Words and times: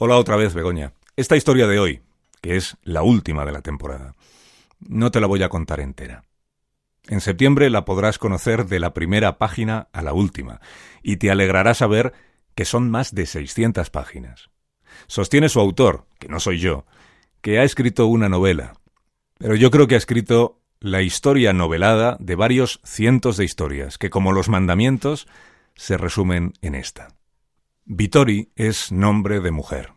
Hola 0.00 0.16
otra 0.16 0.36
vez, 0.36 0.54
Begoña. 0.54 0.92
Esta 1.16 1.34
historia 1.34 1.66
de 1.66 1.80
hoy, 1.80 2.02
que 2.40 2.54
es 2.54 2.76
la 2.84 3.02
última 3.02 3.44
de 3.44 3.50
la 3.50 3.62
temporada, 3.62 4.14
no 4.78 5.10
te 5.10 5.20
la 5.20 5.26
voy 5.26 5.42
a 5.42 5.48
contar 5.48 5.80
entera. 5.80 6.22
En 7.08 7.20
septiembre 7.20 7.68
la 7.68 7.84
podrás 7.84 8.16
conocer 8.16 8.66
de 8.66 8.78
la 8.78 8.94
primera 8.94 9.38
página 9.38 9.88
a 9.92 10.02
la 10.02 10.12
última, 10.12 10.60
y 11.02 11.16
te 11.16 11.32
alegrará 11.32 11.74
saber 11.74 12.12
que 12.54 12.64
son 12.64 12.92
más 12.92 13.12
de 13.12 13.26
600 13.26 13.90
páginas. 13.90 14.50
Sostiene 15.08 15.48
su 15.48 15.58
autor, 15.58 16.06
que 16.20 16.28
no 16.28 16.38
soy 16.38 16.60
yo, 16.60 16.86
que 17.40 17.58
ha 17.58 17.64
escrito 17.64 18.06
una 18.06 18.28
novela, 18.28 18.74
pero 19.36 19.56
yo 19.56 19.72
creo 19.72 19.88
que 19.88 19.96
ha 19.96 19.98
escrito 19.98 20.60
la 20.78 21.02
historia 21.02 21.52
novelada 21.52 22.16
de 22.20 22.36
varios 22.36 22.78
cientos 22.84 23.36
de 23.36 23.44
historias, 23.44 23.98
que 23.98 24.10
como 24.10 24.30
los 24.30 24.48
mandamientos 24.48 25.26
se 25.74 25.96
resumen 25.96 26.52
en 26.62 26.76
esta. 26.76 27.17
Vittori 27.90 28.52
es 28.54 28.92
nombre 28.92 29.40
de 29.40 29.50
mujer, 29.50 29.94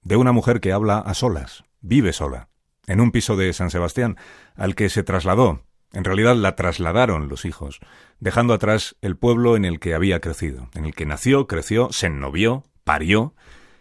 de 0.00 0.16
una 0.16 0.32
mujer 0.32 0.62
que 0.62 0.72
habla 0.72 0.96
a 0.96 1.12
solas, 1.12 1.62
vive 1.82 2.14
sola, 2.14 2.48
en 2.86 3.02
un 3.02 3.12
piso 3.12 3.36
de 3.36 3.52
San 3.52 3.68
Sebastián, 3.70 4.16
al 4.56 4.74
que 4.74 4.88
se 4.88 5.02
trasladó, 5.02 5.62
en 5.92 6.04
realidad 6.04 6.36
la 6.36 6.56
trasladaron 6.56 7.28
los 7.28 7.44
hijos, 7.44 7.80
dejando 8.18 8.54
atrás 8.54 8.96
el 9.02 9.18
pueblo 9.18 9.56
en 9.56 9.66
el 9.66 9.78
que 9.78 9.92
había 9.92 10.20
crecido, 10.20 10.70
en 10.72 10.86
el 10.86 10.94
que 10.94 11.04
nació, 11.04 11.46
creció, 11.46 11.92
se 11.92 12.06
ennovió, 12.06 12.64
parió, 12.82 13.34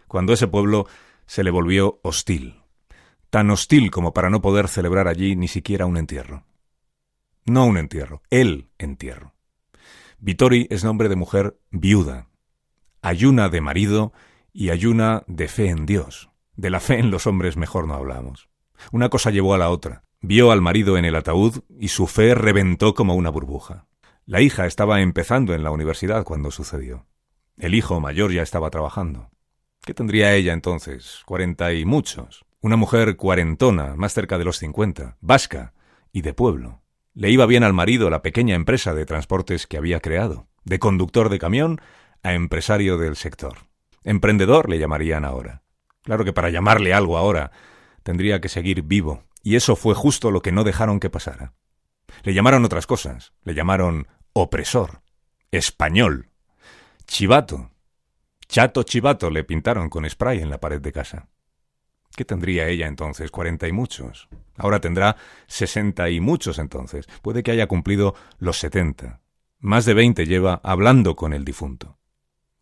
cuando 0.09 0.33
ese 0.33 0.49
pueblo 0.49 0.85
se 1.25 1.45
le 1.45 1.49
volvió 1.49 2.01
hostil, 2.03 2.59
tan 3.29 3.49
hostil 3.49 3.91
como 3.91 4.11
para 4.11 4.29
no 4.29 4.41
poder 4.41 4.67
celebrar 4.67 5.07
allí 5.07 5.37
ni 5.37 5.47
siquiera 5.47 5.85
un 5.85 5.95
entierro. 5.95 6.43
No 7.45 7.65
un 7.65 7.77
entierro, 7.77 8.23
el 8.29 8.67
entierro. 8.77 9.35
Vittori 10.19 10.67
es 10.69 10.83
nombre 10.83 11.07
de 11.07 11.15
mujer 11.15 11.57
viuda, 11.71 12.27
ayuna 13.07 13.47
de 13.49 13.61
marido 13.61 14.11
y 14.51 14.69
ayuna 14.69 15.23
de 15.27 15.47
fe 15.47 15.69
en 15.69 15.85
Dios. 15.85 16.29
De 16.55 16.69
la 16.69 16.79
fe 16.79 16.99
en 16.99 17.09
los 17.09 17.25
hombres 17.25 17.55
mejor 17.55 17.87
no 17.87 17.93
hablamos. 17.93 18.49
Una 18.91 19.09
cosa 19.09 19.31
llevó 19.31 19.53
a 19.53 19.57
la 19.57 19.69
otra. 19.69 20.03
Vio 20.19 20.51
al 20.51 20.61
marido 20.61 20.97
en 20.97 21.05
el 21.05 21.15
ataúd 21.15 21.59
y 21.79 21.87
su 21.87 22.07
fe 22.07 22.35
reventó 22.35 22.93
como 22.93 23.15
una 23.15 23.29
burbuja. 23.29 23.85
La 24.25 24.41
hija 24.41 24.65
estaba 24.65 25.01
empezando 25.01 25.53
en 25.53 25.63
la 25.63 25.71
universidad 25.71 26.25
cuando 26.25 26.51
sucedió. 26.51 27.05
El 27.55 27.75
hijo 27.75 27.99
mayor 28.01 28.33
ya 28.33 28.41
estaba 28.41 28.69
trabajando. 28.69 29.29
¿Qué 29.85 29.93
tendría 29.93 30.33
ella 30.33 30.51
entonces? 30.51 31.21
Cuarenta 31.25 31.71
y 31.71 31.85
muchos. 31.85 32.45
Una 32.59 32.75
mujer 32.75 33.15
cuarentona, 33.15 33.95
más 33.95 34.13
cerca 34.13 34.37
de 34.37 34.43
los 34.43 34.57
cincuenta, 34.57 35.15
vasca 35.21 35.73
y 36.11 36.23
de 36.23 36.33
pueblo. 36.33 36.81
Le 37.13 37.31
iba 37.31 37.45
bien 37.45 37.63
al 37.63 37.73
marido 37.73 38.09
la 38.09 38.21
pequeña 38.21 38.55
empresa 38.55 38.93
de 38.93 39.05
transportes 39.05 39.65
que 39.65 39.77
había 39.77 40.01
creado, 40.01 40.47
de 40.65 40.79
conductor 40.79 41.29
de 41.29 41.39
camión 41.39 41.79
a 42.27 42.33
empresario 42.33 42.97
del 42.97 43.15
sector. 43.15 43.57
Emprendedor 44.03 44.69
le 44.69 44.79
llamarían 44.79 45.23
ahora. 45.23 45.63
Claro 46.03 46.25
que 46.25 46.33
para 46.33 46.49
llamarle 46.49 46.93
algo 46.93 47.17
ahora 47.17 47.51
tendría 48.03 48.41
que 48.41 48.49
seguir 48.49 48.81
vivo, 48.81 49.23
y 49.43 49.55
eso 49.55 49.75
fue 49.75 49.95
justo 49.95 50.29
lo 50.29 50.41
que 50.41 50.51
no 50.51 50.63
dejaron 50.63 50.99
que 50.99 51.09
pasara. 51.09 51.53
Le 52.23 52.33
llamaron 52.33 52.65
otras 52.65 52.85
cosas, 52.85 53.33
le 53.43 53.53
llamaron 53.53 54.07
opresor, 54.33 55.01
español, 55.51 56.29
chivato, 57.05 57.71
chato 58.47 58.83
chivato 58.83 59.29
le 59.29 59.43
pintaron 59.43 59.89
con 59.89 60.09
spray 60.09 60.39
en 60.39 60.49
la 60.49 60.59
pared 60.59 60.81
de 60.81 60.91
casa. 60.91 61.29
¿Qué 62.15 62.25
tendría 62.25 62.67
ella 62.67 62.87
entonces? 62.87 63.31
Cuarenta 63.31 63.67
y 63.67 63.71
muchos. 63.71 64.27
Ahora 64.57 64.81
tendrá 64.81 65.15
sesenta 65.47 66.09
y 66.09 66.19
muchos 66.19 66.59
entonces. 66.59 67.07
Puede 67.21 67.43
que 67.43 67.51
haya 67.51 67.67
cumplido 67.67 68.15
los 68.39 68.57
setenta. 68.57 69.21
Más 69.59 69.85
de 69.85 69.93
veinte 69.93 70.25
lleva 70.25 70.59
hablando 70.63 71.15
con 71.15 71.33
el 71.33 71.45
difunto. 71.45 71.96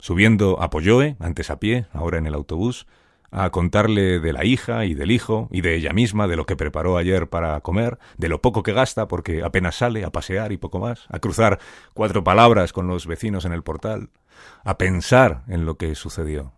Subiendo 0.06 0.62
a 0.62 0.70
Polloe, 0.70 1.16
antes 1.20 1.50
a 1.50 1.60
pie, 1.60 1.88
ahora 1.92 2.20
en 2.20 2.28
el 2.28 2.36
autobús, 2.36 2.86
a 3.32 3.50
contarle 3.50 4.20
de 4.20 4.34
la 4.34 4.46
hija 4.46 4.86
y 4.86 4.94
del 4.94 5.10
hijo 5.10 5.50
y 5.50 5.62
de 5.62 5.74
ella 5.74 5.94
misma, 5.94 6.28
de 6.28 6.36
lo 6.36 6.46
que 6.46 6.56
preparó 6.56 6.98
ayer 6.98 7.28
para 7.28 7.60
comer, 7.62 7.98
de 8.16 8.30
lo 8.30 8.40
poco 8.40 8.62
que 8.62 8.72
gasta 8.72 9.08
porque 9.08 9.42
apenas 9.42 9.78
sale 9.78 10.04
a 10.04 10.12
pasear 10.12 10.52
y 10.52 10.58
poco 10.58 10.78
más, 10.78 11.08
a 11.10 11.18
cruzar 11.18 11.60
cuatro 11.96 12.24
palabras 12.24 12.72
con 12.72 12.86
los 12.86 13.08
vecinos 13.08 13.46
en 13.46 13.52
el 13.52 13.64
portal, 13.64 14.12
a 14.64 14.78
pensar 14.78 15.42
en 15.48 15.66
lo 15.66 15.78
que 15.78 15.96
sucedió, 15.96 16.54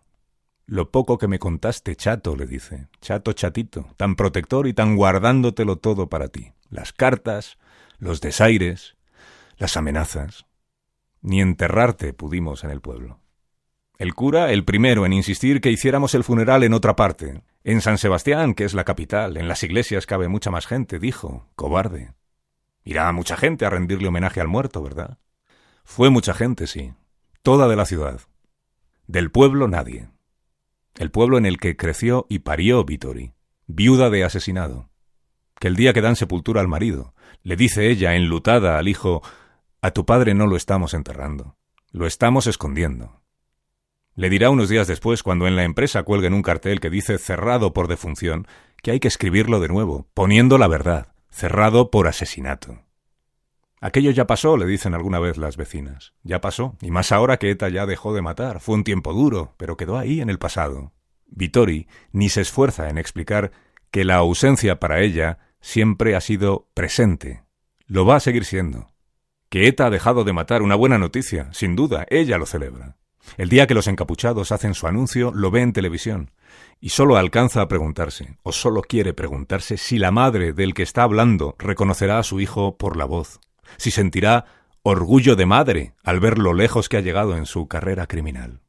lo 0.66 0.90
poco 0.90 1.16
que 1.16 1.26
me 1.26 1.38
contaste, 1.38 1.96
chato, 1.96 2.36
le 2.36 2.44
dice. 2.44 2.88
Chato, 3.00 3.32
chatito, 3.32 3.86
tan 3.96 4.14
protector 4.14 4.66
y 4.66 4.74
tan 4.74 4.94
guardándotelo 4.94 5.76
todo 5.76 6.10
para 6.10 6.28
ti. 6.28 6.52
Las 6.68 6.92
cartas, 6.92 7.56
los 7.98 8.20
desaires, 8.20 8.98
las 9.56 9.78
amenazas. 9.78 10.44
Ni 11.22 11.40
enterrarte 11.40 12.12
pudimos 12.12 12.62
en 12.62 12.72
el 12.72 12.82
pueblo. 12.82 13.20
El 13.98 14.14
cura, 14.14 14.52
el 14.52 14.64
primero 14.64 15.04
en 15.04 15.12
insistir 15.12 15.60
que 15.60 15.70
hiciéramos 15.70 16.14
el 16.14 16.24
funeral 16.24 16.62
en 16.62 16.72
otra 16.72 16.96
parte. 16.96 17.42
En 17.64 17.80
San 17.80 17.98
Sebastián, 17.98 18.54
que 18.54 18.64
es 18.64 18.72
la 18.72 18.84
capital, 18.84 19.36
en 19.36 19.48
las 19.48 19.62
iglesias 19.62 20.06
cabe 20.06 20.28
mucha 20.28 20.50
más 20.50 20.66
gente, 20.66 20.98
dijo. 20.98 21.48
Cobarde. 21.56 22.14
Irá 22.84 23.10
mucha 23.12 23.36
gente 23.36 23.66
a 23.66 23.70
rendirle 23.70 24.08
homenaje 24.08 24.40
al 24.40 24.48
muerto, 24.48 24.82
¿verdad? 24.82 25.18
Fue 25.84 26.10
mucha 26.10 26.32
gente, 26.32 26.66
sí. 26.66 26.94
Toda 27.42 27.68
de 27.68 27.76
la 27.76 27.84
ciudad. 27.84 28.20
Del 29.06 29.30
pueblo 29.30 29.68
nadie 29.68 30.08
el 30.98 31.12
pueblo 31.12 31.38
en 31.38 31.46
el 31.46 31.58
que 31.58 31.76
creció 31.76 32.26
y 32.28 32.40
parió 32.40 32.84
Vittori, 32.84 33.32
viuda 33.66 34.10
de 34.10 34.24
asesinado. 34.24 34.90
Que 35.60 35.68
el 35.68 35.76
día 35.76 35.92
que 35.92 36.00
dan 36.00 36.16
sepultura 36.16 36.60
al 36.60 36.68
marido, 36.68 37.14
le 37.42 37.56
dice 37.56 37.88
ella, 37.88 38.14
enlutada 38.14 38.78
al 38.78 38.88
hijo, 38.88 39.22
a 39.80 39.92
tu 39.92 40.04
padre 40.04 40.34
no 40.34 40.46
lo 40.46 40.56
estamos 40.56 40.94
enterrando, 40.94 41.56
lo 41.92 42.06
estamos 42.06 42.48
escondiendo. 42.48 43.22
Le 44.18 44.30
dirá 44.30 44.50
unos 44.50 44.68
días 44.68 44.88
después, 44.88 45.22
cuando 45.22 45.46
en 45.46 45.54
la 45.54 45.62
empresa 45.62 46.02
cuelguen 46.02 46.34
un 46.34 46.42
cartel 46.42 46.80
que 46.80 46.90
dice 46.90 47.18
cerrado 47.18 47.72
por 47.72 47.86
defunción, 47.86 48.48
que 48.82 48.90
hay 48.90 48.98
que 48.98 49.06
escribirlo 49.06 49.60
de 49.60 49.68
nuevo, 49.68 50.08
poniendo 50.12 50.58
la 50.58 50.66
verdad, 50.66 51.12
cerrado 51.30 51.92
por 51.92 52.08
asesinato. 52.08 52.82
Aquello 53.80 54.10
ya 54.10 54.26
pasó, 54.26 54.56
le 54.56 54.66
dicen 54.66 54.92
alguna 54.94 55.20
vez 55.20 55.36
las 55.36 55.56
vecinas. 55.56 56.14
Ya 56.24 56.40
pasó, 56.40 56.76
y 56.80 56.90
más 56.90 57.12
ahora 57.12 57.36
que 57.36 57.48
ETA 57.48 57.68
ya 57.68 57.86
dejó 57.86 58.12
de 58.12 58.20
matar. 58.20 58.58
Fue 58.58 58.74
un 58.74 58.82
tiempo 58.82 59.12
duro, 59.12 59.54
pero 59.56 59.76
quedó 59.76 59.96
ahí 59.96 60.20
en 60.20 60.30
el 60.30 60.40
pasado. 60.40 60.90
Vittori 61.28 61.86
ni 62.10 62.28
se 62.28 62.40
esfuerza 62.40 62.88
en 62.88 62.98
explicar 62.98 63.52
que 63.92 64.04
la 64.04 64.16
ausencia 64.16 64.80
para 64.80 65.00
ella 65.00 65.38
siempre 65.60 66.16
ha 66.16 66.20
sido 66.20 66.66
presente. 66.74 67.44
Lo 67.86 68.04
va 68.04 68.16
a 68.16 68.20
seguir 68.20 68.44
siendo. 68.44 68.88
Que 69.48 69.68
ETA 69.68 69.86
ha 69.86 69.90
dejado 69.90 70.24
de 70.24 70.32
matar, 70.32 70.62
una 70.62 70.74
buena 70.74 70.98
noticia, 70.98 71.52
sin 71.52 71.76
duda, 71.76 72.04
ella 72.10 72.36
lo 72.36 72.46
celebra. 72.46 72.96
El 73.36 73.48
día 73.48 73.66
que 73.66 73.74
los 73.74 73.86
encapuchados 73.86 74.52
hacen 74.52 74.74
su 74.74 74.86
anuncio, 74.86 75.32
lo 75.34 75.50
ve 75.50 75.62
en 75.62 75.72
televisión, 75.72 76.30
y 76.80 76.90
solo 76.90 77.16
alcanza 77.16 77.60
a 77.60 77.68
preguntarse, 77.68 78.38
o 78.42 78.52
solo 78.52 78.82
quiere 78.82 79.14
preguntarse, 79.14 79.76
si 79.76 79.98
la 79.98 80.10
madre 80.10 80.52
del 80.52 80.74
que 80.74 80.82
está 80.82 81.02
hablando 81.02 81.54
reconocerá 81.58 82.18
a 82.18 82.22
su 82.22 82.40
hijo 82.40 82.76
por 82.76 82.96
la 82.96 83.04
voz 83.04 83.40
si 83.76 83.90
sentirá 83.90 84.46
orgullo 84.82 85.36
de 85.36 85.46
madre 85.46 85.94
al 86.02 86.20
ver 86.20 86.38
lo 86.38 86.54
lejos 86.54 86.88
que 86.88 86.96
ha 86.96 87.00
llegado 87.00 87.36
en 87.36 87.46
su 87.46 87.68
carrera 87.68 88.06
criminal. 88.06 88.62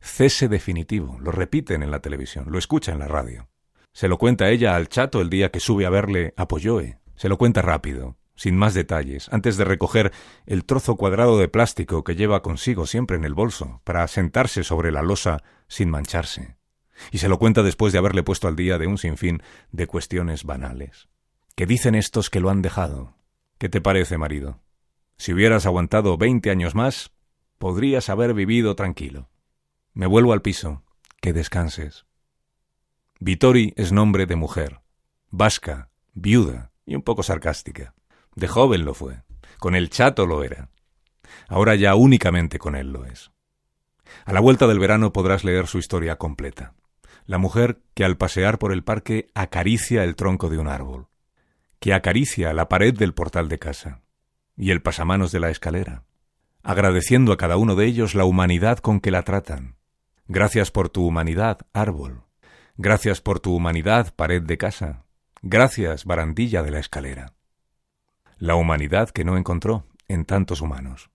Cese 0.00 0.48
definitivo, 0.48 1.18
lo 1.20 1.30
repiten 1.30 1.82
en 1.82 1.90
la 1.90 2.00
televisión, 2.00 2.46
lo 2.48 2.58
escucha 2.58 2.92
en 2.92 2.98
la 2.98 3.08
radio. 3.08 3.48
Se 3.92 4.08
lo 4.08 4.18
cuenta 4.18 4.48
ella 4.48 4.74
al 4.74 4.88
chato 4.88 5.20
el 5.20 5.28
día 5.28 5.50
que 5.50 5.60
sube 5.60 5.84
a 5.84 5.90
verle 5.90 6.32
a 6.36 6.48
Polloe. 6.48 6.98
Se 7.14 7.28
lo 7.28 7.36
cuenta 7.36 7.62
rápido, 7.62 8.16
sin 8.42 8.56
más 8.56 8.74
detalles, 8.74 9.28
antes 9.30 9.56
de 9.56 9.64
recoger 9.64 10.10
el 10.46 10.64
trozo 10.64 10.96
cuadrado 10.96 11.38
de 11.38 11.46
plástico 11.46 12.02
que 12.02 12.16
lleva 12.16 12.42
consigo 12.42 12.86
siempre 12.86 13.16
en 13.16 13.24
el 13.24 13.34
bolso, 13.34 13.80
para 13.84 14.04
sentarse 14.08 14.64
sobre 14.64 14.90
la 14.90 15.00
losa 15.00 15.44
sin 15.68 15.90
mancharse. 15.90 16.56
Y 17.12 17.18
se 17.18 17.28
lo 17.28 17.38
cuenta 17.38 17.62
después 17.62 17.92
de 17.92 18.00
haberle 18.00 18.24
puesto 18.24 18.48
al 18.48 18.56
día 18.56 18.78
de 18.78 18.88
un 18.88 18.98
sinfín 18.98 19.44
de 19.70 19.86
cuestiones 19.86 20.42
banales. 20.42 21.08
¿Qué 21.54 21.66
dicen 21.66 21.94
estos 21.94 22.30
que 22.30 22.40
lo 22.40 22.50
han 22.50 22.62
dejado? 22.62 23.14
¿Qué 23.58 23.68
te 23.68 23.80
parece, 23.80 24.18
marido? 24.18 24.58
Si 25.18 25.32
hubieras 25.32 25.64
aguantado 25.64 26.18
veinte 26.18 26.50
años 26.50 26.74
más, 26.74 27.12
podrías 27.58 28.08
haber 28.08 28.34
vivido 28.34 28.74
tranquilo. 28.74 29.28
Me 29.94 30.06
vuelvo 30.08 30.32
al 30.32 30.42
piso. 30.42 30.82
Que 31.20 31.32
descanses. 31.32 32.06
Vittori 33.20 33.72
es 33.76 33.92
nombre 33.92 34.26
de 34.26 34.34
mujer, 34.34 34.80
vasca, 35.30 35.90
viuda 36.12 36.72
y 36.84 36.96
un 36.96 37.02
poco 37.02 37.22
sarcástica. 37.22 37.94
De 38.34 38.48
joven 38.48 38.84
lo 38.84 38.94
fue. 38.94 39.22
Con 39.58 39.74
el 39.74 39.90
chato 39.90 40.26
lo 40.26 40.44
era. 40.44 40.68
Ahora 41.48 41.74
ya 41.74 41.94
únicamente 41.94 42.58
con 42.58 42.76
él 42.76 42.92
lo 42.92 43.04
es. 43.04 43.30
A 44.24 44.32
la 44.32 44.40
vuelta 44.40 44.66
del 44.66 44.78
verano 44.78 45.12
podrás 45.12 45.44
leer 45.44 45.66
su 45.66 45.78
historia 45.78 46.16
completa. 46.16 46.74
La 47.24 47.38
mujer 47.38 47.80
que 47.94 48.04
al 48.04 48.16
pasear 48.16 48.58
por 48.58 48.72
el 48.72 48.82
parque 48.82 49.28
acaricia 49.34 50.04
el 50.04 50.16
tronco 50.16 50.48
de 50.48 50.58
un 50.58 50.68
árbol 50.68 51.08
que 51.82 51.94
acaricia 51.94 52.52
la 52.52 52.68
pared 52.68 52.96
del 52.96 53.12
portal 53.12 53.48
de 53.48 53.58
casa 53.58 54.02
y 54.56 54.70
el 54.70 54.82
pasamanos 54.82 55.32
de 55.32 55.40
la 55.40 55.50
escalera, 55.50 56.04
agradeciendo 56.62 57.32
a 57.32 57.36
cada 57.36 57.56
uno 57.56 57.74
de 57.74 57.86
ellos 57.86 58.14
la 58.14 58.24
humanidad 58.24 58.78
con 58.78 59.00
que 59.00 59.10
la 59.10 59.24
tratan. 59.24 59.74
Gracias 60.28 60.70
por 60.70 60.90
tu 60.90 61.04
humanidad, 61.04 61.58
árbol. 61.72 62.22
Gracias 62.76 63.20
por 63.20 63.40
tu 63.40 63.52
humanidad, 63.56 64.14
pared 64.14 64.42
de 64.42 64.58
casa. 64.58 65.06
Gracias, 65.42 66.04
barandilla 66.04 66.62
de 66.62 66.70
la 66.70 66.78
escalera. 66.78 67.32
La 68.42 68.56
humanidad 68.56 69.10
que 69.10 69.24
no 69.24 69.36
encontró 69.36 69.86
en 70.08 70.24
tantos 70.24 70.62
humanos. 70.62 71.10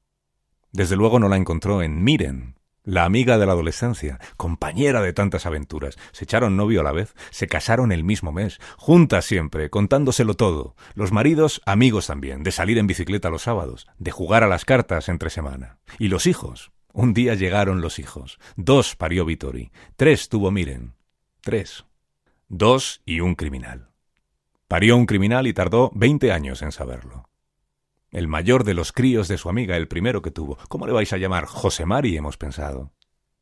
Desde 0.71 0.95
luego 0.95 1.19
no 1.19 1.27
la 1.27 1.35
encontró 1.35 1.81
en 1.81 2.01
Miren, 2.01 2.56
la 2.85 3.03
amiga 3.03 3.38
de 3.38 3.45
la 3.45 3.51
adolescencia, 3.51 4.18
compañera 4.38 5.01
de 5.01 5.12
tantas 5.12 5.45
aventuras. 5.45 5.97
Se 6.13 6.24
echaron 6.24 6.56
novio 6.56 6.79
a 6.79 6.83
la 6.85 6.94
vez, 6.94 7.15
se 7.31 7.47
casaron 7.47 7.91
el 7.91 8.06
mismo 8.06 8.31
mes, 8.31 8.62
juntas 8.77 9.25
siempre, 9.25 9.69
contándoselo 9.69 10.35
todo. 10.35 10.77
Los 10.94 11.12
maridos, 11.12 11.62
amigos 11.65 12.07
también, 12.07 12.44
de 12.44 12.53
salir 12.53 12.77
en 12.77 12.88
bicicleta 12.88 13.29
los 13.29 13.41
sábados, 13.41 13.88
de 13.97 14.12
jugar 14.12 14.45
a 14.45 14.47
las 14.47 14.63
cartas 14.63 15.09
entre 15.09 15.29
semana. 15.29 15.79
Y 16.00 16.07
los 16.07 16.27
hijos. 16.27 16.71
Un 16.94 17.13
día 17.13 17.35
llegaron 17.35 17.81
los 17.81 18.00
hijos. 18.00 18.39
Dos 18.56 18.95
parió 18.95 19.25
Vittori. 19.25 19.74
Tres 19.97 20.29
tuvo 20.29 20.50
Miren. 20.50 20.95
Tres. 21.41 21.83
Dos 22.47 23.01
y 23.03 23.19
un 23.19 23.35
criminal. 23.35 23.87
Parió 24.67 24.97
un 24.97 25.05
criminal 25.05 25.47
y 25.47 25.53
tardó 25.53 25.91
veinte 25.95 26.33
años 26.33 26.61
en 26.61 26.73
saberlo. 26.73 27.29
El 28.11 28.27
mayor 28.27 28.65
de 28.65 28.73
los 28.73 28.91
críos 28.91 29.29
de 29.29 29.37
su 29.37 29.47
amiga, 29.47 29.77
el 29.77 29.87
primero 29.87 30.21
que 30.21 30.29
tuvo. 30.29 30.57
¿Cómo 30.67 30.85
le 30.85 30.91
vais 30.91 31.13
a 31.13 31.17
llamar? 31.17 31.45
José 31.45 31.85
Mari, 31.85 32.17
hemos 32.17 32.35
pensado. 32.35 32.91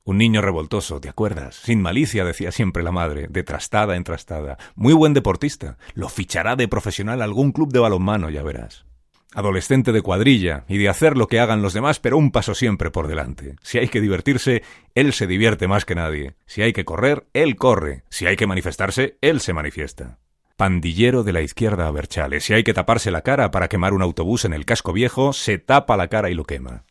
Un 0.03 0.19
niño 0.19 0.43
revoltoso, 0.43 1.01
¿te 1.01 1.09
acuerdas? 1.09 1.55
Sin 1.55 1.81
malicia, 1.81 2.25
decía 2.25 2.51
siempre 2.51 2.83
la 2.83 2.91
madre, 2.91 3.25
de 3.27 3.41
trastada 3.41 3.95
en 3.95 4.03
trastada. 4.03 4.59
Muy 4.75 4.93
buen 4.93 5.15
deportista. 5.15 5.79
Lo 5.95 6.09
fichará 6.09 6.55
de 6.55 6.67
profesional 6.67 7.23
algún 7.23 7.51
club 7.51 7.73
de 7.73 7.79
balonmano, 7.79 8.29
ya 8.29 8.43
verás. 8.43 8.85
Adolescente 9.33 9.91
de 9.91 10.03
cuadrilla 10.03 10.63
y 10.67 10.77
de 10.77 10.89
hacer 10.89 11.17
lo 11.17 11.27
que 11.27 11.39
hagan 11.39 11.63
los 11.63 11.73
demás, 11.73 11.99
pero 11.99 12.19
un 12.19 12.29
paso 12.29 12.53
siempre 12.53 12.91
por 12.91 13.07
delante. 13.07 13.55
Si 13.63 13.79
hay 13.79 13.87
que 13.87 13.99
divertirse, 13.99 14.61
él 14.93 15.11
se 15.11 15.25
divierte 15.25 15.67
más 15.67 15.85
que 15.85 15.95
nadie. 15.95 16.35
Si 16.45 16.61
hay 16.61 16.71
que 16.71 16.85
correr, 16.85 17.25
él 17.33 17.55
corre. 17.55 18.03
Si 18.09 18.27
hay 18.27 18.35
que 18.35 18.45
manifestarse, 18.45 19.17
él 19.21 19.41
se 19.41 19.53
manifiesta 19.53 20.19
pandillero 20.55 21.23
de 21.23 21.33
la 21.33 21.41
izquierda 21.41 21.87
a 21.87 21.91
Berchales. 21.91 22.45
Si 22.45 22.53
hay 22.53 22.63
que 22.63 22.73
taparse 22.73 23.11
la 23.11 23.21
cara 23.21 23.51
para 23.51 23.67
quemar 23.67 23.93
un 23.93 24.01
autobús 24.01 24.45
en 24.45 24.53
el 24.53 24.65
casco 24.65 24.93
viejo, 24.93 25.33
se 25.33 25.57
tapa 25.57 25.97
la 25.97 26.07
cara 26.07 26.29
y 26.29 26.33
lo 26.33 26.45
quema. 26.45 26.85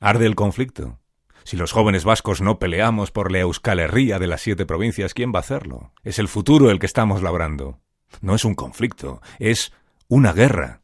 Arde 0.00 0.26
el 0.26 0.34
conflicto. 0.34 0.98
Si 1.44 1.56
los 1.56 1.72
jóvenes 1.72 2.04
vascos 2.04 2.40
no 2.40 2.58
peleamos 2.58 3.10
por 3.10 3.32
la 3.32 3.40
Euskal 3.40 3.80
Herria 3.80 4.18
de 4.18 4.26
las 4.26 4.40
siete 4.40 4.64
provincias, 4.64 5.14
¿quién 5.14 5.32
va 5.32 5.38
a 5.38 5.40
hacerlo? 5.40 5.92
Es 6.04 6.18
el 6.18 6.28
futuro 6.28 6.70
el 6.70 6.78
que 6.78 6.86
estamos 6.86 7.22
labrando. 7.22 7.80
No 8.20 8.34
es 8.34 8.44
un 8.44 8.54
conflicto, 8.54 9.20
es 9.38 9.72
una 10.08 10.32
guerra. 10.32 10.82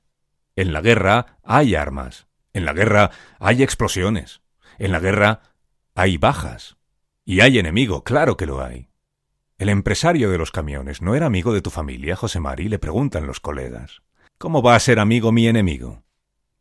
En 0.56 0.72
la 0.72 0.81
guerra 0.81 1.38
hay 1.44 1.74
armas. 1.74 2.26
En 2.52 2.64
la 2.64 2.72
guerra 2.72 3.10
hay 3.38 3.62
explosiones. 3.62 4.40
En 4.78 4.92
la 4.92 4.98
guerra 4.98 5.42
hay 5.94 6.16
bajas. 6.16 6.76
Y 7.24 7.40
hay 7.40 7.58
enemigo, 7.58 8.02
claro 8.04 8.36
que 8.36 8.46
lo 8.46 8.62
hay. 8.62 8.88
El 9.58 9.70
empresario 9.70 10.31
de 10.31 10.38
los 10.38 10.52
camiones 10.52 11.02
no 11.02 11.16
era 11.16 11.26
amigo 11.26 11.52
de 11.52 11.60
tu 11.60 11.70
familia, 11.70 12.14
José 12.14 12.38
Mari, 12.38 12.69
le 12.69 12.78
preguntan 12.78 13.26
los 13.26 13.40
colegas. 13.40 14.02
¿Cómo 14.38 14.62
va 14.62 14.76
a 14.76 14.81
ser 14.81 15.00
amigo 15.00 15.32
mi 15.32 15.49
enemigo? 15.49 16.05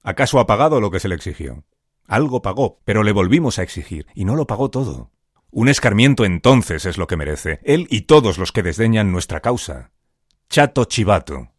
¿Acaso 0.01 0.39
ha 0.39 0.47
pagado 0.47 0.81
lo 0.81 0.89
que 0.89 0.99
se 0.99 1.07
le 1.07 1.13
exigió? 1.13 1.63
Algo 2.07 2.41
pagó, 2.41 2.79
pero 2.85 3.03
le 3.03 3.11
volvimos 3.11 3.59
a 3.59 3.61
exigir, 3.63 4.07
y 4.15 4.25
no 4.25 4.35
lo 4.35 4.47
pagó 4.47 4.71
todo. 4.71 5.11
Un 5.51 5.69
escarmiento 5.69 6.25
entonces 6.25 6.88
es 6.88 6.97
lo 6.97 7.05
que 7.05 7.17
merece, 7.17 7.59
él 7.63 7.85
y 7.91 8.01
todos 8.01 8.39
los 8.39 8.51
que 8.51 8.63
desdeñan 8.63 9.11
nuestra 9.11 9.41
causa. 9.41 9.91
Chato 10.49 10.85
chivato. 10.85 11.51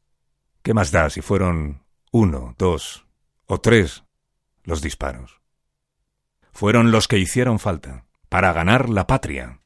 ¿Qué 0.62 0.75
más 0.75 0.90
da 0.90 1.08
si 1.08 1.20
fueron 1.20 1.85
uno, 2.11 2.56
dos 2.58 3.06
o 3.46 3.61
tres 3.61 4.02
los 4.64 4.82
disparos? 4.82 5.40
Fueron 6.50 6.90
los 6.90 7.06
que 7.06 7.19
hicieron 7.19 7.61
falta, 7.61 8.06
para 8.29 8.52
ganar 8.52 8.88
la 8.88 9.06
patria. 9.06 9.57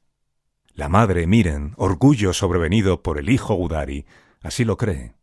La 0.74 0.88
madre, 0.88 1.26
miren, 1.26 1.74
orgullo 1.76 2.32
sobrevenido 2.32 3.02
por 3.02 3.18
el 3.18 3.28
hijo 3.28 3.54
Gudari, 3.54 4.06
así 4.40 4.64
lo 4.64 4.76
cree. 4.76 5.14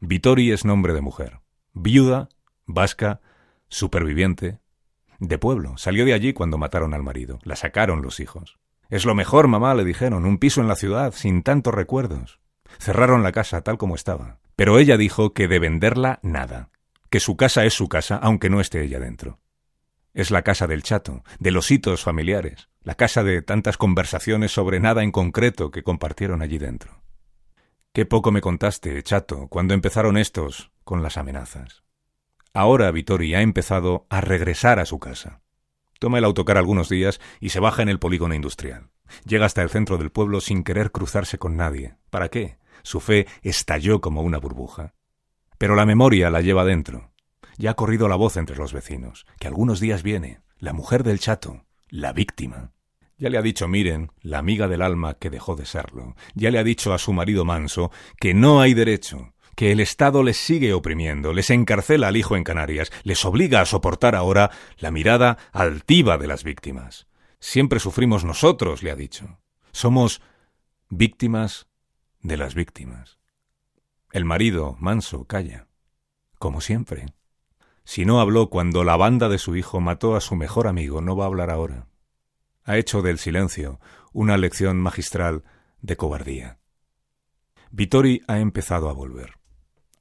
Vitori 0.00 0.52
es 0.52 0.64
nombre 0.64 0.92
de 0.92 1.00
mujer, 1.00 1.40
viuda, 1.72 2.28
vasca, 2.66 3.20
superviviente, 3.68 4.60
de 5.18 5.38
pueblo. 5.38 5.76
Salió 5.78 6.04
de 6.04 6.12
allí 6.12 6.32
cuando 6.32 6.58
mataron 6.58 6.94
al 6.94 7.02
marido. 7.02 7.38
La 7.42 7.56
sacaron 7.56 8.02
los 8.02 8.20
hijos. 8.20 8.58
Es 8.90 9.04
lo 9.04 9.14
mejor, 9.14 9.48
mamá, 9.48 9.74
le 9.74 9.84
dijeron, 9.84 10.24
un 10.24 10.38
piso 10.38 10.60
en 10.60 10.68
la 10.68 10.76
ciudad, 10.76 11.12
sin 11.12 11.42
tantos 11.42 11.74
recuerdos. 11.74 12.40
Cerraron 12.78 13.22
la 13.22 13.32
casa 13.32 13.62
tal 13.62 13.78
como 13.78 13.94
estaba. 13.94 14.38
Pero 14.56 14.78
ella 14.78 14.96
dijo 14.96 15.32
que 15.32 15.48
de 15.48 15.58
venderla 15.58 16.20
nada, 16.22 16.70
que 17.10 17.20
su 17.20 17.36
casa 17.36 17.64
es 17.64 17.74
su 17.74 17.88
casa, 17.88 18.16
aunque 18.16 18.50
no 18.50 18.60
esté 18.60 18.82
ella 18.82 18.98
dentro. 18.98 19.40
Es 20.14 20.30
la 20.30 20.42
casa 20.42 20.66
del 20.66 20.82
chato, 20.82 21.22
de 21.38 21.50
los 21.50 21.70
hitos 21.70 22.02
familiares, 22.02 22.68
la 22.88 22.94
casa 22.94 23.22
de 23.22 23.42
tantas 23.42 23.76
conversaciones 23.76 24.50
sobre 24.50 24.80
nada 24.80 25.02
en 25.02 25.12
concreto 25.12 25.70
que 25.70 25.82
compartieron 25.82 26.40
allí 26.40 26.56
dentro. 26.56 27.02
Qué 27.92 28.06
poco 28.06 28.32
me 28.32 28.40
contaste, 28.40 29.02
chato, 29.02 29.46
cuando 29.48 29.74
empezaron 29.74 30.16
estos 30.16 30.70
con 30.84 31.02
las 31.02 31.18
amenazas. 31.18 31.82
Ahora 32.54 32.90
Vittori 32.90 33.34
ha 33.34 33.42
empezado 33.42 34.06
a 34.08 34.22
regresar 34.22 34.78
a 34.78 34.86
su 34.86 34.98
casa. 34.98 35.42
Toma 36.00 36.16
el 36.16 36.24
autocar 36.24 36.56
algunos 36.56 36.88
días 36.88 37.20
y 37.40 37.50
se 37.50 37.60
baja 37.60 37.82
en 37.82 37.90
el 37.90 37.98
polígono 37.98 38.32
industrial. 38.32 38.88
Llega 39.26 39.44
hasta 39.44 39.60
el 39.60 39.68
centro 39.68 39.98
del 39.98 40.10
pueblo 40.10 40.40
sin 40.40 40.64
querer 40.64 40.90
cruzarse 40.90 41.36
con 41.36 41.58
nadie. 41.58 41.96
¿Para 42.08 42.30
qué? 42.30 42.56
Su 42.84 43.00
fe 43.00 43.26
estalló 43.42 44.00
como 44.00 44.22
una 44.22 44.38
burbuja. 44.38 44.94
Pero 45.58 45.74
la 45.74 45.84
memoria 45.84 46.30
la 46.30 46.40
lleva 46.40 46.64
dentro. 46.64 47.12
Ya 47.58 47.72
ha 47.72 47.74
corrido 47.74 48.08
la 48.08 48.16
voz 48.16 48.38
entre 48.38 48.56
los 48.56 48.72
vecinos, 48.72 49.26
que 49.38 49.46
algunos 49.46 49.78
días 49.78 50.02
viene, 50.02 50.40
la 50.56 50.72
mujer 50.72 51.02
del 51.02 51.18
chato, 51.18 51.66
la 51.90 52.14
víctima. 52.14 52.72
Ya 53.18 53.30
le 53.30 53.38
ha 53.38 53.42
dicho 53.42 53.66
Miren, 53.66 54.12
la 54.22 54.38
amiga 54.38 54.68
del 54.68 54.80
alma 54.80 55.14
que 55.14 55.28
dejó 55.28 55.56
de 55.56 55.66
serlo. 55.66 56.14
Ya 56.34 56.50
le 56.50 56.58
ha 56.58 56.64
dicho 56.64 56.94
a 56.94 56.98
su 56.98 57.12
marido 57.12 57.44
manso 57.44 57.90
que 58.20 58.32
no 58.32 58.60
hay 58.60 58.74
derecho, 58.74 59.34
que 59.56 59.72
el 59.72 59.80
Estado 59.80 60.22
les 60.22 60.36
sigue 60.36 60.72
oprimiendo, 60.72 61.32
les 61.32 61.50
encarcela 61.50 62.08
al 62.08 62.16
hijo 62.16 62.36
en 62.36 62.44
Canarias, 62.44 62.92
les 63.02 63.24
obliga 63.24 63.60
a 63.60 63.66
soportar 63.66 64.14
ahora 64.14 64.52
la 64.78 64.92
mirada 64.92 65.36
altiva 65.52 66.16
de 66.16 66.28
las 66.28 66.44
víctimas. 66.44 67.08
Siempre 67.40 67.80
sufrimos 67.80 68.24
nosotros, 68.24 68.84
le 68.84 68.92
ha 68.92 68.96
dicho. 68.96 69.38
Somos 69.72 70.22
víctimas 70.88 71.66
de 72.22 72.36
las 72.36 72.54
víctimas. 72.54 73.18
El 74.12 74.24
marido, 74.24 74.76
manso, 74.78 75.24
calla, 75.24 75.66
como 76.38 76.60
siempre. 76.60 77.06
Si 77.82 78.04
no 78.04 78.20
habló 78.20 78.48
cuando 78.48 78.84
la 78.84 78.96
banda 78.96 79.28
de 79.28 79.38
su 79.38 79.56
hijo 79.56 79.80
mató 79.80 80.14
a 80.14 80.20
su 80.20 80.36
mejor 80.36 80.68
amigo, 80.68 81.00
no 81.00 81.16
va 81.16 81.24
a 81.24 81.26
hablar 81.26 81.50
ahora. 81.50 81.88
Ha 82.68 82.76
hecho 82.76 83.00
del 83.00 83.16
silencio 83.16 83.80
una 84.12 84.36
lección 84.36 84.78
magistral 84.78 85.42
de 85.80 85.96
cobardía. 85.96 86.58
Vittori 87.70 88.20
ha 88.28 88.40
empezado 88.40 88.90
a 88.90 88.92
volver. 88.92 89.38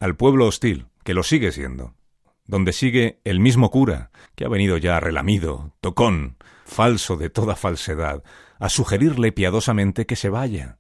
Al 0.02 0.18
pueblo 0.18 0.48
hostil, 0.48 0.88
que 1.06 1.14
lo 1.14 1.24
sigue 1.24 1.54
siendo, 1.54 1.96
donde 2.46 2.74
sigue 2.74 3.22
el 3.24 3.40
mismo 3.40 3.72
cura, 3.72 4.12
que 4.36 4.44
ha 4.44 4.50
venido 4.50 4.76
ya 4.76 5.00
relamido, 5.00 5.78
tocón, 5.80 6.36
falso 6.66 7.16
de 7.16 7.30
toda 7.30 7.56
falsedad, 7.56 8.22
a 8.60 8.68
sugerirle 8.68 9.32
piadosamente 9.32 10.06
que 10.06 10.18
se 10.18 10.28
vaya. 10.28 10.78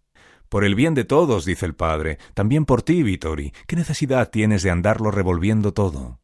Por 0.49 0.65
el 0.65 0.75
bien 0.75 0.93
de 0.93 1.05
todos, 1.05 1.45
dice 1.45 1.65
el 1.65 1.73
padre, 1.73 2.17
también 2.33 2.65
por 2.65 2.81
ti, 2.81 3.01
Vittori. 3.01 3.53
¿Qué 3.65 3.77
necesidad 3.77 4.29
tienes 4.29 4.61
de 4.61 4.71
andarlo 4.71 5.09
revolviendo 5.09 5.73
todo? 5.73 6.19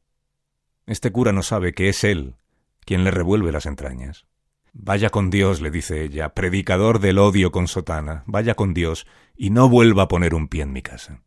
Este 0.88 1.14
cura 1.14 1.32
no 1.32 1.42
sabe 1.42 1.72
que 1.72 1.88
es 1.88 2.04
él 2.04 2.36
quien 2.82 3.06
le 3.06 3.12
revuelve 3.12 3.54
las 3.54 3.66
entrañas. 3.66 4.26
Vaya 4.74 5.12
con 5.12 5.30
Dios, 5.30 5.62
le 5.62 5.70
dice 5.70 6.04
ella, 6.04 6.34
predicador 6.34 7.00
del 7.00 7.20
odio 7.20 7.52
con 7.52 7.68
sotana, 7.68 8.24
vaya 8.26 8.56
con 8.56 8.74
Dios 8.74 9.06
y 9.36 9.52
no 9.52 9.70
vuelva 9.70 10.04
a 10.04 10.08
poner 10.08 10.34
un 10.34 10.48
pie 10.48 10.64
en 10.64 10.74
mi 10.74 10.82
casa. 10.82 11.22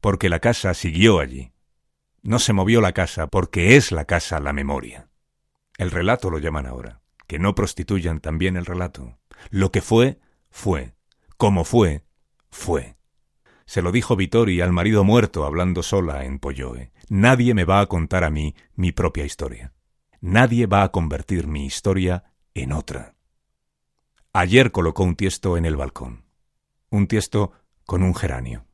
Porque 0.00 0.28
la 0.28 0.40
casa 0.40 0.74
siguió 0.74 1.20
allí. 1.20 1.52
No 2.22 2.38
se 2.38 2.52
movió 2.52 2.82
la 2.82 2.92
casa 2.92 3.28
porque 3.28 3.76
es 3.76 3.92
la 3.92 4.04
casa 4.04 4.40
la 4.40 4.52
memoria. 4.52 5.08
El 5.78 5.90
relato 5.90 6.30
lo 6.30 6.38
llaman 6.38 6.66
ahora. 6.66 7.00
Que 7.26 7.38
no 7.38 7.54
prostituyan 7.54 8.20
también 8.20 8.56
el 8.56 8.66
relato. 8.66 9.18
Lo 9.48 9.72
que 9.72 9.80
fue, 9.80 10.20
fue. 10.50 10.94
Como 11.38 11.64
fue, 11.64 12.04
fue. 12.50 12.96
Se 13.64 13.80
lo 13.80 13.90
dijo 13.90 14.14
Vittori 14.14 14.60
al 14.60 14.72
marido 14.72 15.04
muerto 15.04 15.46
hablando 15.46 15.82
sola 15.82 16.26
en 16.26 16.38
Polloe. 16.38 16.92
Nadie 17.08 17.54
me 17.54 17.64
va 17.64 17.80
a 17.80 17.86
contar 17.86 18.24
a 18.24 18.30
mí 18.30 18.54
mi 18.74 18.92
propia 18.92 19.24
historia. 19.24 19.72
Nadie 20.20 20.66
va 20.66 20.82
a 20.82 20.90
convertir 20.90 21.46
mi 21.46 21.64
historia 21.64 22.24
en 22.54 22.72
otra. 22.72 23.14
Ayer 24.32 24.72
colocó 24.72 25.04
un 25.04 25.16
tiesto 25.16 25.56
en 25.56 25.64
el 25.64 25.76
balcón. 25.76 26.24
Un 26.90 27.06
tiesto 27.06 27.52
con 27.84 28.02
un 28.02 28.14
geranio. 28.14 28.66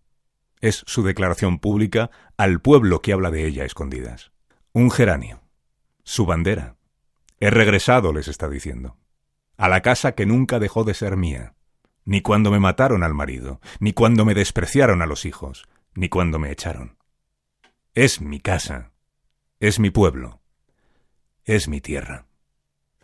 Es 0.60 0.84
su 0.86 1.02
declaración 1.02 1.58
pública 1.58 2.10
al 2.36 2.60
pueblo 2.60 3.00
que 3.00 3.12
habla 3.12 3.30
de 3.30 3.46
ella 3.46 3.64
escondidas. 3.64 4.32
Un 4.72 4.90
geranio. 4.90 5.42
Su 6.04 6.26
bandera. 6.26 6.76
He 7.40 7.50
regresado, 7.50 8.12
les 8.12 8.28
está 8.28 8.48
diciendo. 8.48 8.96
A 9.56 9.68
la 9.68 9.80
casa 9.80 10.12
que 10.12 10.26
nunca 10.26 10.58
dejó 10.58 10.84
de 10.84 10.94
ser 10.94 11.16
mía. 11.16 11.54
Ni 12.04 12.20
cuando 12.22 12.50
me 12.50 12.60
mataron 12.60 13.02
al 13.02 13.14
marido, 13.14 13.60
ni 13.78 13.92
cuando 13.92 14.24
me 14.24 14.34
despreciaron 14.34 15.02
a 15.02 15.06
los 15.06 15.24
hijos, 15.24 15.68
ni 15.94 16.08
cuando 16.08 16.38
me 16.38 16.50
echaron. 16.50 16.96
Es 17.94 18.20
mi 18.20 18.40
casa, 18.40 18.92
es 19.58 19.78
mi 19.78 19.90
pueblo, 19.90 20.40
es 21.44 21.68
mi 21.68 21.80
tierra. 21.80 22.29